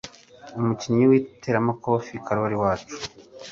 [0.59, 2.95] Umukinnyi w'iteramakofe karori wacu